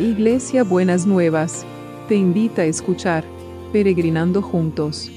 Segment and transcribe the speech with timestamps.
[0.00, 1.66] Iglesia Buenas Nuevas,
[2.08, 3.22] te invita a escuchar
[3.70, 5.10] Peregrinando Juntos.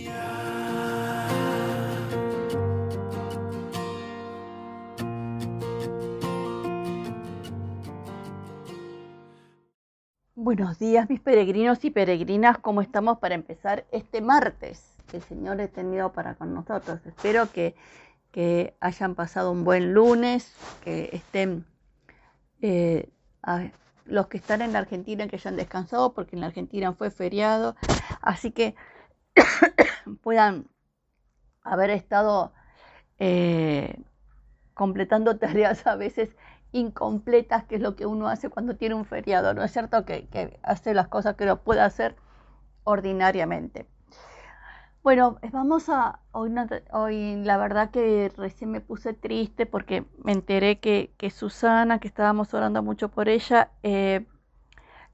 [10.35, 14.97] Buenos días mis peregrinos y peregrinas, ¿cómo estamos para empezar este martes?
[15.13, 16.99] El Señor ha tenido para con nosotros.
[17.05, 17.73] Espero que,
[18.31, 21.65] que hayan pasado un buen lunes, que estén
[22.61, 23.07] eh,
[24.05, 27.75] los que están en la Argentina que hayan descansado, porque en la Argentina fue feriado,
[28.21, 28.75] así que
[30.21, 30.67] puedan
[31.63, 32.53] haber estado
[33.19, 34.01] eh,
[34.73, 36.35] completando tareas a veces
[36.71, 40.05] incompletas, que es lo que uno hace cuando tiene un feriado, ¿no es cierto?
[40.05, 42.15] Que, que hace las cosas que no puede hacer
[42.83, 43.87] ordinariamente.
[45.03, 46.49] Bueno, vamos a, hoy,
[46.93, 52.07] hoy la verdad que recién me puse triste porque me enteré que, que Susana, que
[52.07, 54.25] estábamos orando mucho por ella, eh,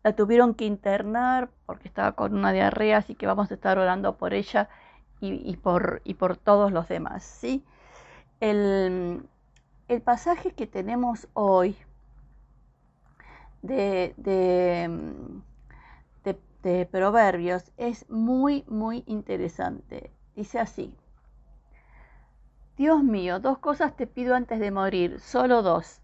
[0.03, 4.17] la tuvieron que internar porque estaba con una diarrea, así que vamos a estar orando
[4.17, 4.69] por ella
[5.21, 7.65] y, por, y por todos los demás, ¿sí?
[8.41, 9.23] El,
[9.89, 11.77] el pasaje que tenemos hoy
[13.61, 14.89] de, de
[16.63, 20.11] de Proverbios es muy, muy interesante.
[20.35, 20.95] Dice así,
[22.77, 26.01] Dios mío, dos cosas te pido antes de morir, solo dos.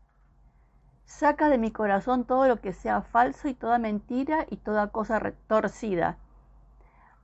[1.06, 5.20] Saca de mi corazón todo lo que sea falso y toda mentira y toda cosa
[5.20, 6.18] retorcida.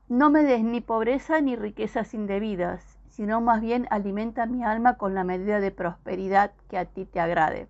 [0.08, 5.14] No me des ni pobreza ni riquezas indebidas, sino más bien alimenta mi alma con
[5.14, 7.68] la medida de prosperidad que a ti te agrade.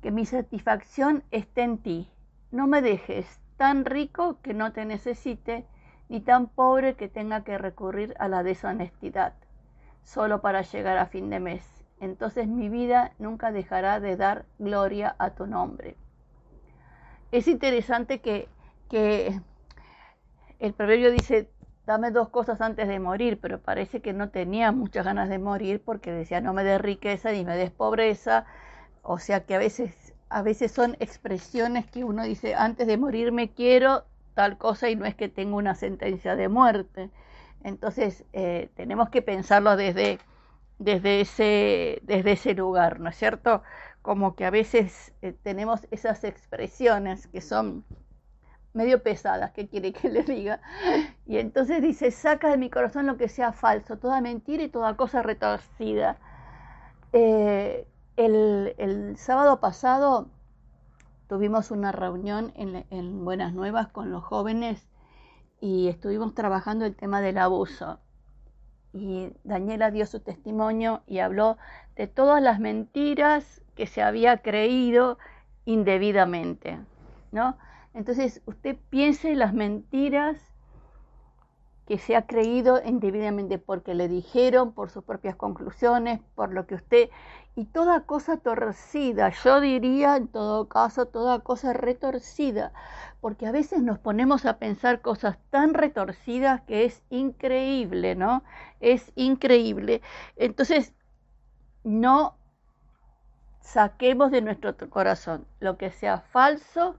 [0.00, 2.10] Que mi satisfacción esté en ti.
[2.50, 5.64] No me dejes, tan rico que no te necesite,
[6.08, 9.34] ni tan pobre que tenga que recurrir a la deshonestidad,
[10.04, 11.64] solo para llegar a fin de mes.
[12.00, 15.96] Entonces mi vida nunca dejará de dar gloria a tu nombre.
[17.32, 18.48] Es interesante que,
[18.88, 19.40] que
[20.58, 21.48] el proverbio dice,
[21.86, 25.82] dame dos cosas antes de morir, pero parece que no tenía muchas ganas de morir
[25.84, 28.46] porque decía, no me des riqueza ni me des pobreza.
[29.02, 33.32] O sea que a veces a veces son expresiones que uno dice, antes de morir
[33.32, 34.04] me quiero
[34.34, 37.10] tal cosa y no es que tenga una sentencia de muerte.
[37.64, 40.18] Entonces eh, tenemos que pensarlo desde,
[40.78, 43.62] desde, ese, desde ese lugar, ¿no es cierto?
[44.02, 47.84] Como que a veces eh, tenemos esas expresiones que son
[48.74, 50.60] medio pesadas, ¿qué quiere que le diga?
[51.26, 54.96] Y entonces dice, saca de mi corazón lo que sea falso, toda mentira y toda
[54.96, 56.18] cosa retorcida.
[57.12, 57.86] Eh,
[58.16, 60.28] el, sábado pasado
[61.28, 64.88] tuvimos una reunión en, Buenas Nuevas con los jóvenes
[65.60, 67.98] y estuvimos trabajando el tema del abuso.
[68.92, 71.58] Y Daniela dio su testimonio y habló
[71.96, 75.18] de todas las mentiras que se había creído
[75.66, 76.78] indebidamente,
[77.32, 77.58] ¿no?
[77.92, 80.55] Entonces, usted piense las mentiras
[81.86, 86.74] que se ha creído indebidamente porque le dijeron, por sus propias conclusiones, por lo que
[86.74, 87.10] usted...
[87.58, 92.70] Y toda cosa torcida, yo diría en todo caso, toda cosa retorcida,
[93.22, 98.42] porque a veces nos ponemos a pensar cosas tan retorcidas que es increíble, ¿no?
[98.80, 100.02] Es increíble.
[100.36, 100.92] Entonces,
[101.82, 102.36] no
[103.60, 106.96] saquemos de nuestro corazón lo que sea falso,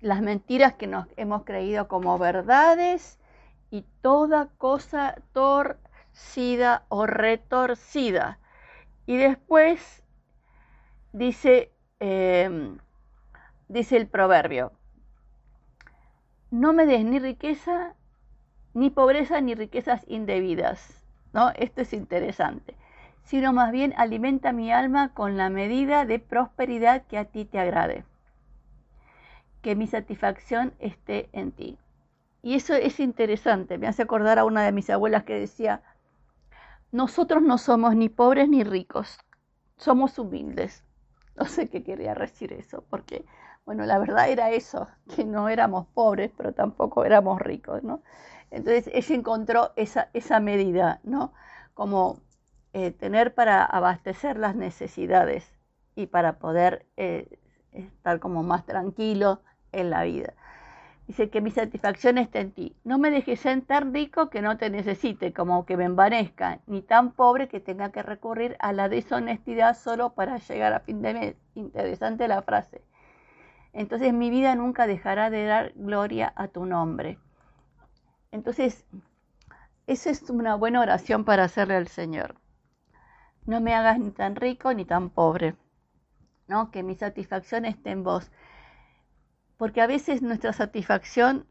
[0.00, 3.17] las mentiras que nos hemos creído como verdades,
[3.70, 8.38] y toda cosa torcida o retorcida.
[9.06, 10.02] Y después
[11.12, 12.78] dice, em,
[13.68, 14.72] dice el proverbio,
[16.50, 17.94] no me des ni riqueza,
[18.74, 21.04] ni pobreza, ni riquezas indebidas.
[21.32, 21.50] ¿no?
[21.50, 22.74] Esto es interesante.
[23.24, 27.58] Sino más bien alimenta mi alma con la medida de prosperidad que a ti te
[27.58, 28.04] agrade.
[29.60, 31.78] Que mi satisfacción esté en ti.
[32.42, 35.82] Y eso es interesante, me hace acordar a una de mis abuelas que decía,
[36.92, 39.18] nosotros no somos ni pobres ni ricos,
[39.76, 40.84] somos humildes.
[41.36, 43.24] No sé qué quería decir eso, porque,
[43.64, 48.02] bueno, la verdad era eso, que no éramos pobres, pero tampoco éramos ricos, ¿no?
[48.50, 51.32] Entonces ella encontró esa, esa medida, ¿no?
[51.74, 52.20] Como
[52.72, 55.52] eh, tener para abastecer las necesidades
[55.94, 57.38] y para poder eh,
[57.72, 59.42] estar como más tranquilo
[59.72, 60.34] en la vida.
[61.08, 62.76] Dice que mi satisfacción está en ti.
[62.84, 66.82] No me dejes ser tan rico que no te necesite, como que me envanezca, ni
[66.82, 71.14] tan pobre que tenga que recurrir a la deshonestidad solo para llegar a fin de
[71.14, 71.36] mes.
[71.54, 72.82] Interesante la frase.
[73.72, 77.18] Entonces mi vida nunca dejará de dar gloria a tu nombre.
[78.30, 78.86] Entonces,
[79.86, 82.34] esa es una buena oración para hacerle al Señor.
[83.46, 85.56] No me hagas ni tan rico ni tan pobre.
[86.48, 86.70] ¿no?
[86.70, 88.30] Que mi satisfacción esté en vos
[89.58, 91.46] porque a veces nuestra satisfacción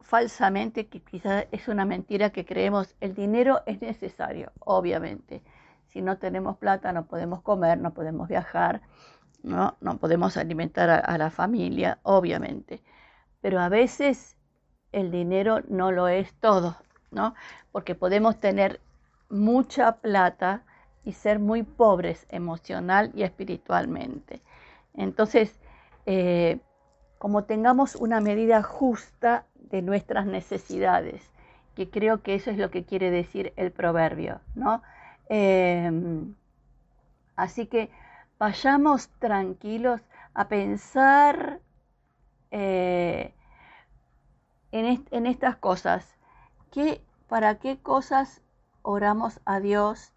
[0.00, 5.42] falsamente, que quizás es una mentira que creemos, el dinero es necesario, obviamente.
[5.88, 8.82] Si no tenemos plata no podemos comer, no podemos viajar,
[9.42, 12.82] no, no podemos alimentar a, la familia, obviamente.
[13.40, 14.36] Pero a veces
[14.92, 16.76] el dinero no lo es todo,
[17.12, 17.34] ¿no?
[17.70, 18.80] Porque podemos tener
[19.30, 20.64] mucha plata
[21.04, 24.42] y ser muy pobres emocional y espiritualmente.
[24.94, 25.54] Entonces,
[26.06, 26.58] eh,
[27.18, 31.30] como tengamos una medida justa de nuestras necesidades,
[31.74, 34.82] que creo que eso es lo que quiere decir el proverbio, ¿no?
[35.28, 36.34] Em,
[37.36, 37.90] así que
[38.38, 40.00] vayamos tranquilos
[40.34, 41.60] a pensar
[42.50, 43.34] eh,
[44.72, 46.16] en, en, estas cosas.
[46.70, 48.42] ¿Qué, ¿Para qué cosas
[48.82, 50.12] oramos a Dios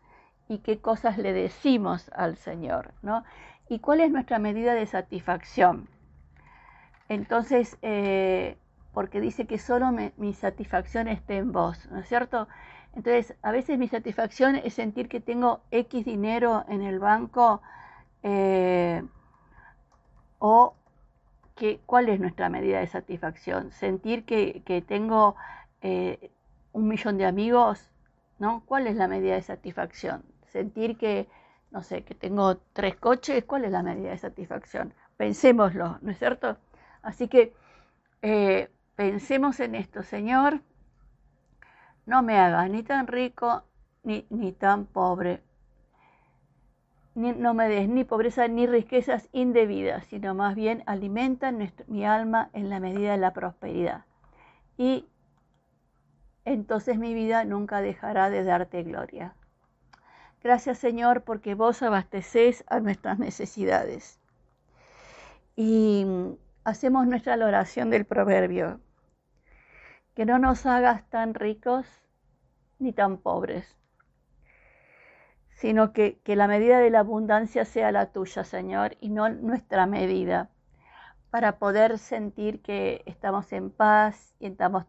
[0.47, 2.93] y qué cosas le decimos al Señor?
[3.01, 3.23] ¿no?
[3.69, 5.87] ¿Y cuál es nuestra medida de satisfacción?
[7.09, 8.57] Entonces, eh,
[8.93, 12.47] porque dice que solo mi satisfacción esté en vos, ¿no es cierto?
[12.95, 17.61] Entonces, a veces mi satisfacción es sentir que tengo X dinero en el banco
[18.23, 19.03] eh,
[20.39, 20.73] o
[21.55, 23.71] que, cuál es nuestra medida de satisfacción.
[23.71, 25.35] Sentir que, tengo
[25.81, 26.31] eh,
[26.73, 27.91] un millón de amigos,
[28.39, 28.63] ¿no?
[28.65, 30.23] ¿Cuál es la medida de satisfacción?
[30.47, 31.27] Sentir que,
[31.69, 34.93] no sé, que tengo tres coches, ¿cuál es la medida de satisfacción?
[35.17, 36.57] Pensémoslo, ¿no es cierto?
[37.01, 37.53] Así que
[38.21, 40.61] eh, pensemos en esto, Señor,
[42.05, 43.63] no me hagas ni tan rico
[44.03, 45.41] ni, ni tan pobre.
[47.15, 51.51] No me des ni pobreza ni riquezas indebidas, sino más bien alimenta
[51.87, 54.05] mi alma en la medida de la prosperidad.
[54.77, 55.07] Y
[56.45, 59.33] entonces mi vida nunca dejará de darte gloria.
[60.43, 64.19] Gracias Señor porque vos abastecés a nuestras necesidades.
[65.55, 66.05] Y
[66.67, 68.81] hacemos nuestra oración del proverbio.
[70.15, 71.87] Que no nos hagas tan ricos
[72.77, 73.77] ni tan pobres,
[75.51, 79.85] sino que, que la medida de la abundancia sea la tuya, Señor, y no nuestra
[79.85, 80.49] medida,
[81.29, 84.83] para poder sentir que estamos en paz y estamos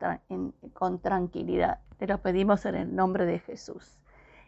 [0.73, 1.79] con tranquilidad.
[1.99, 4.01] Te lo pedimos en el nombre de Jesús.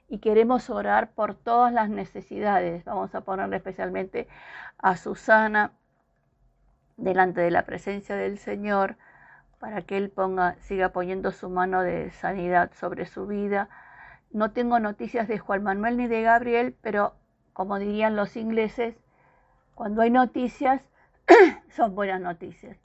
[0.08, 2.84] Y queremos orar por todas las necesidades.
[2.84, 4.26] Vamos a ponerle especialmente
[4.78, 5.72] a Susana,
[7.00, 8.96] delante de la presencia del Señor
[9.58, 13.68] para que Él ponga, siga poniendo su mano de sanidad sobre su vida.
[14.30, 17.14] No tengo noticias de Juan Manuel ni de Gabriel, pero
[17.52, 18.96] como dirían los ingleses,
[19.74, 20.82] cuando hay noticias,
[21.76, 22.76] son buenas noticias.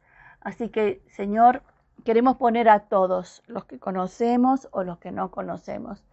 [0.41, 1.62] Así que, Señor,
[2.03, 6.03] queremos poner a todos, los que conocemos o los que no conocemos,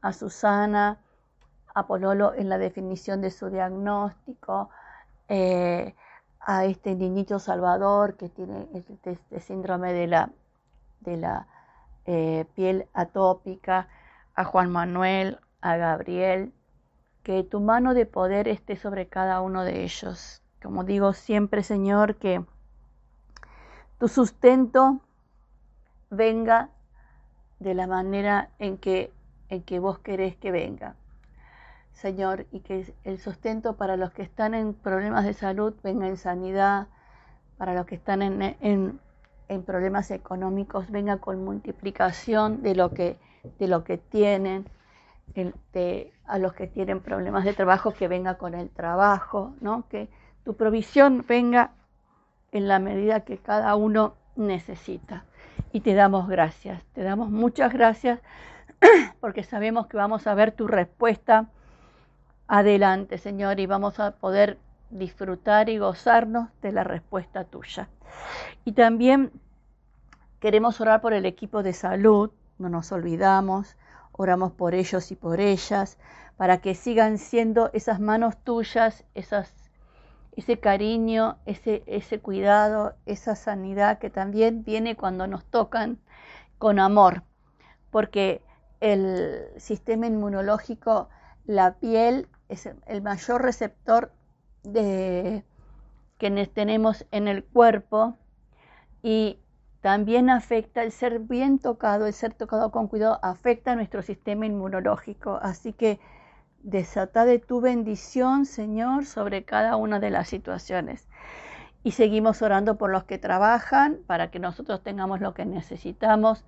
[0.00, 0.98] a Susana,
[1.74, 4.70] a Pololo en la definición de su diagnóstico,
[5.28, 5.94] eh,
[6.44, 10.30] a este niñito Salvador que tiene este, este síndrome de la,
[11.00, 11.46] de la
[12.04, 13.88] eh, piel atópica,
[14.34, 16.52] a Juan Manuel, a Gabriel,
[17.22, 20.42] que tu mano de poder esté sobre cada uno de ellos.
[20.62, 22.44] Como digo siempre, Señor, que
[23.98, 25.00] tu sustento
[26.10, 26.70] venga
[27.60, 29.12] de la manera en que,
[29.48, 30.96] en que vos querés que venga.
[31.92, 36.16] Señor, y que el sustento para los que están en problemas de salud venga en
[36.16, 36.88] sanidad,
[37.58, 39.00] para los que están en,
[39.66, 43.18] problemas económicos venga con multiplicación de lo que,
[43.58, 44.66] de lo que tienen,
[46.24, 49.54] a los que tienen problemas de trabajo que venga con el trabajo,
[49.90, 50.08] que
[50.44, 51.72] tu provisión venga
[52.50, 55.24] en la medida que cada uno necesita.
[55.70, 58.20] Y te damos gracias, te damos muchas gracias
[59.20, 61.48] porque sabemos que vamos a ver tu respuesta
[62.54, 64.58] adelante, Señor, y vamos a poder
[64.90, 67.88] disfrutar y gozarnos de la respuesta tuya.
[68.66, 69.32] Y también
[70.38, 73.78] queremos orar por el equipo de salud, no nos olvidamos,
[74.12, 75.96] oramos por ellos y por ellas,
[76.36, 84.62] para que sigan siendo esas manos tuyas, ese cariño, ese cuidado, esa sanidad que también
[84.62, 86.00] viene cuando nos tocan
[86.58, 87.22] con amor,
[87.90, 88.42] porque
[88.80, 91.08] el sistema inmunológico,
[91.46, 94.12] la piel es el mayor receptor
[94.62, 95.44] de,
[96.18, 98.16] que tenemos en el cuerpo
[99.02, 99.38] y
[99.80, 104.46] también afecta el ser bien tocado, el ser tocado con cuidado, afecta a nuestro sistema
[104.46, 105.40] inmunológico.
[105.42, 105.98] Así que
[106.62, 111.08] desata de tu bendición, Señor, sobre cada una de las situaciones.
[111.82, 116.44] Y seguimos orando por los que trabajan para que nosotros tengamos lo que necesitamos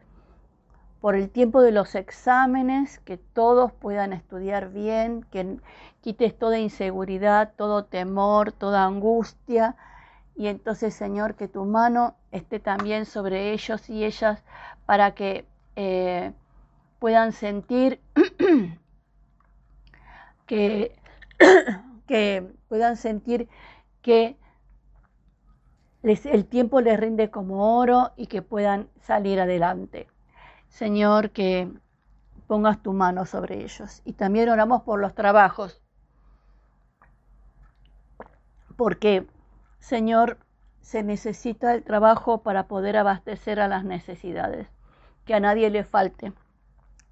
[1.05, 5.59] por el tiempo de los exámenes, que todos puedan estudiar bien, que
[6.01, 9.77] quites toda inseguridad, todo temor, toda angustia
[10.35, 14.43] Y entonces, Señor, que tu mano esté también sobre ellos y ellas
[14.87, 15.45] para que
[15.77, 16.33] eh,
[17.01, 18.01] puedan sentir
[20.47, 20.97] que,
[22.07, 23.51] que puedan sentir
[24.01, 24.39] que
[26.03, 30.09] el tiempo les rinde como oro y que puedan salir adelante.
[30.75, 31.73] Señor, que
[32.49, 34.03] pongas tu mano sobre ellos.
[34.05, 35.81] Y también oramos por los trabajos,
[38.77, 39.25] porque,
[39.79, 40.37] Señor,
[40.81, 44.67] se necesita el trabajo para poder abastecer a las necesidades,
[45.25, 46.33] que a nadie le falte.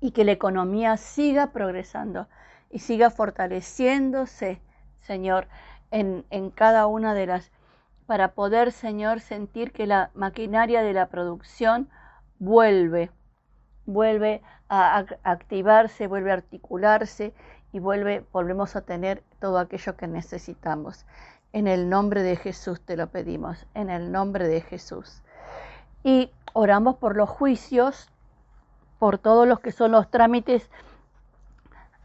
[0.01, 2.27] Y que la economía siga progresando
[2.69, 4.61] y siga fortaleciéndose,
[5.03, 5.47] Señor,
[5.93, 6.25] en,
[6.57, 7.53] cada una de las,
[8.07, 11.89] para poder, Señor, sentir que la maquinaria de la producción
[12.41, 13.13] vuelve,
[13.87, 17.35] vuelve a activarse, vuelve a articularse
[17.73, 21.07] y vuelve, volvemos a tener todo aquello que necesitamos.
[21.53, 25.23] En el nombre de Jesús te lo pedimos, en el nombre de Jesús.
[26.05, 28.09] Y oramos por los juicios,
[28.99, 30.71] por todos los que son los trámites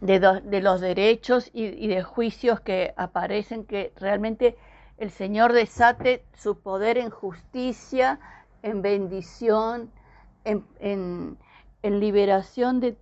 [0.02, 4.58] de, los derechos y, de juicios que aparecen, que realmente
[4.98, 8.20] el Señor desate su poder en justicia,
[8.64, 9.92] en bendición,
[10.44, 11.38] en, en,
[11.88, 12.96] en liberación de,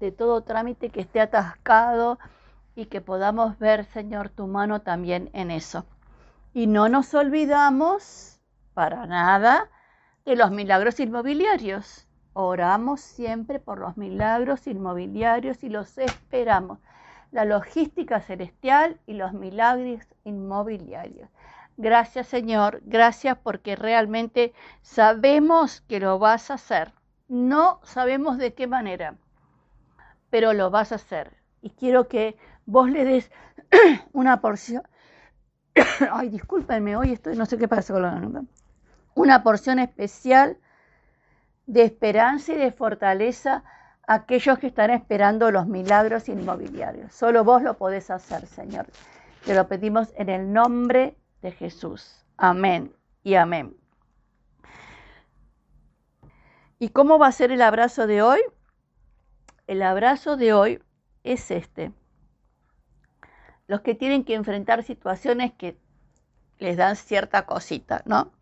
[0.00, 2.18] de todo trámite que esté atascado
[2.74, 5.84] y que podamos ver, Señor, tu mano también en eso.
[6.54, 8.40] Y no nos olvidamos
[8.74, 9.68] para nada
[10.24, 12.06] de los milagros inmobiliarios.
[12.32, 16.78] Oramos siempre por los milagros inmobiliarios y los esperamos.
[17.30, 21.28] La logística celestial y los milagros inmobiliarios.
[21.76, 26.92] Gracias Señor, gracias porque realmente sabemos que lo vas a hacer.
[27.32, 29.16] No sabemos de qué manera,
[30.28, 31.32] pero lo vas a hacer.
[31.62, 32.36] Y quiero que
[32.66, 33.30] vos le des
[34.12, 34.82] una porción.
[36.12, 38.44] Ay, discúlpenme, hoy estoy, no sé qué pasa con la
[39.14, 40.58] Una porción especial
[41.64, 43.64] de esperanza y de fortaleza
[44.06, 47.14] a aquellos que están esperando los milagros inmobiliarios.
[47.14, 48.88] Solo vos lo podés hacer, Señor.
[49.46, 52.26] Te lo pedimos en el nombre de Jesús.
[52.36, 53.81] Amén y amén.
[56.82, 58.40] ¿Y cómo va a ser el abrazo de hoy?
[59.68, 60.82] El abrazo de hoy
[61.22, 61.92] es este
[63.68, 65.78] los que tienen que enfrentar situaciones que
[66.58, 68.32] les dan cierta cosita, ¿no?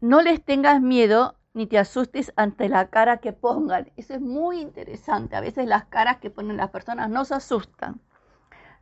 [0.00, 3.92] No les tengas miedo ni te asustes ante la cara que pongan.
[3.98, 5.36] Eso es muy interesante.
[5.36, 8.00] A veces las caras que ponen las personas no se asustan.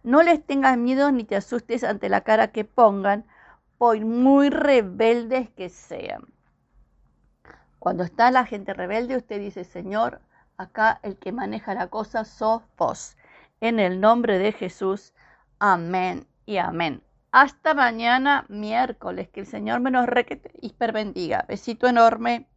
[0.05, 3.27] No les tengas miedo ni te asustes ante la cara que pongan,
[3.79, 6.29] por muy rebeldes que sean.
[7.81, 10.21] Cuando está la gente rebelde, usted dice, Señor,
[10.59, 13.17] acá el que maneja la cosa sos vos.
[13.63, 15.15] En el nombre de Jesús.
[15.59, 17.03] Amén y amén.
[17.33, 19.31] Hasta mañana miércoles.
[19.31, 21.47] Que el Señor me nos requete y bendiga.
[21.49, 22.51] Besito enorme.